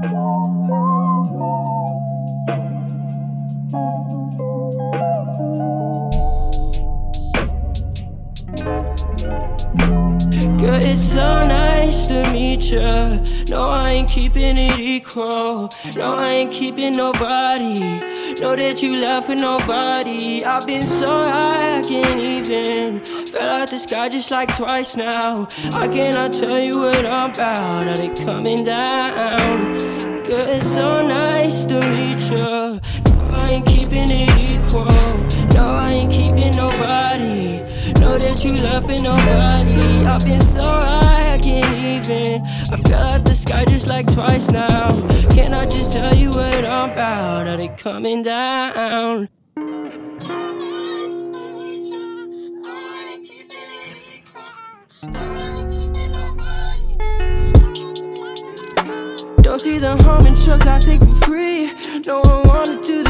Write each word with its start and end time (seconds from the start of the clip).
Girl, 0.00 0.10
it's 10.82 11.02
so 11.02 11.40
nice 11.48 12.06
to 12.06 12.30
meet 12.30 12.70
ya. 12.70 13.18
No, 13.48 13.70
I 13.70 13.90
ain't 13.90 14.08
keeping 14.08 14.56
it 14.56 14.78
equal. 14.78 15.68
No, 15.96 16.14
I 16.14 16.30
ain't 16.32 16.52
keeping 16.52 16.96
nobody. 16.96 17.80
Know 18.40 18.54
that 18.54 18.80
you 18.80 18.92
with 18.92 19.40
nobody. 19.40 20.44
I've 20.44 20.64
been 20.64 20.82
so 20.82 21.08
high, 21.08 21.78
I 21.78 21.82
can't 21.82 22.20
even. 22.20 23.00
Fell 23.26 23.62
out 23.62 23.70
the 23.70 23.78
sky 23.80 24.08
just 24.08 24.30
like 24.30 24.56
twice 24.56 24.94
now. 24.94 25.48
I 25.72 25.88
cannot 25.88 26.34
tell 26.34 26.60
you 26.60 26.78
what 26.78 27.04
I'm 27.04 27.30
about. 27.30 27.88
Are 27.88 27.96
they 27.96 28.10
coming 28.24 28.64
down? 28.64 29.67
It's 30.40 30.72
so 30.72 31.06
nice 31.06 31.66
to 31.66 31.80
meet 31.80 32.20
ya. 32.30 32.78
No, 33.06 33.30
I 33.32 33.48
ain't 33.54 33.66
keeping 33.66 34.08
it 34.08 34.30
equal. 34.38 34.84
No, 35.54 35.64
I 35.64 35.90
ain't 35.92 36.12
keeping 36.12 36.54
nobody. 36.56 37.58
Know 38.00 38.16
that 38.18 38.44
you 38.44 38.52
with 38.52 39.02
nobody. 39.02 40.06
I've 40.06 40.24
been 40.24 40.40
so 40.40 40.62
high, 40.62 41.34
I 41.34 41.38
can't 41.38 41.74
even. 41.74 42.42
I 42.72 42.76
fell 42.88 43.02
out 43.02 43.24
the 43.24 43.34
sky 43.34 43.64
just 43.64 43.88
like 43.88 44.06
twice 44.12 44.48
now. 44.50 44.92
Can 45.30 45.52
I 45.54 45.64
just 45.64 45.92
tell 45.92 46.14
you 46.14 46.30
what 46.30 46.64
I'm 46.64 46.92
about? 46.92 47.48
Are 47.48 47.56
they 47.56 47.68
coming 47.68 48.22
down? 48.22 49.28
Don't 59.48 59.58
see 59.58 59.78
the 59.78 59.96
harming 60.02 60.34
trucks 60.34 60.66
I 60.66 60.78
take 60.78 61.00
for 61.00 61.24
free. 61.24 61.72
No 62.06 62.20
one 62.20 62.46
wanna 62.48 62.82
do 62.82 63.02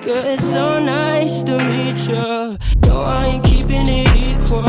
Girl, 0.00 0.24
it's 0.26 0.48
so 0.48 0.78
nice 0.78 1.42
to 1.42 1.58
meet 1.58 1.98
ya. 2.08 2.56
No, 2.86 3.02
I 3.02 3.24
ain't 3.26 3.44
keeping 3.44 3.86
it 3.88 4.08
equal. 4.16 4.62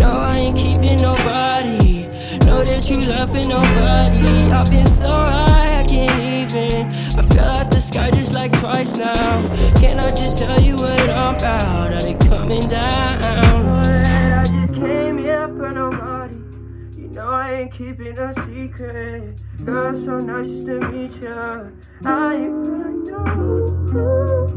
No, 0.00 0.10
I 0.10 0.38
ain't 0.38 0.58
keeping 0.58 1.00
nobody. 1.00 2.08
Know 2.44 2.64
that 2.64 2.90
you 2.90 2.98
with 2.98 3.48
nobody. 3.48 4.50
I've 4.50 4.68
been 4.68 4.86
so 4.86 5.06
high, 5.08 5.80
I 5.80 5.84
can't 5.84 6.20
even. 6.20 6.86
I 7.16 7.22
fell 7.32 7.48
out 7.48 7.70
the 7.70 7.80
sky 7.80 8.10
just 8.10 8.34
like 8.34 8.52
twice 8.58 8.96
now. 8.96 9.40
Can 9.78 10.00
I 10.00 10.10
just 10.10 10.38
tell 10.40 10.60
you 10.60 10.74
what 10.74 11.10
I'm 11.10 11.36
about? 11.36 11.92
Are 11.92 12.00
they 12.00 12.14
coming 12.14 12.66
down? 12.68 13.22
I 13.22 14.44
just 14.44 14.74
came 14.74 15.18
here 15.18 15.46
for 15.46 15.70
nobody. 15.70 16.34
You 17.00 17.08
know 17.08 17.28
I 17.28 17.52
ain't 17.52 17.72
keeping 17.72 18.18
a 18.18 18.34
secret. 18.46 19.38
Girl, 19.64 19.94
so 20.04 20.18
nice 20.18 20.64
to 20.66 20.80
meet 20.90 21.22
ya. 21.22 21.64
I 22.04 22.34
ain't 22.34 22.64
gonna 22.64 22.90
know. 22.90 24.55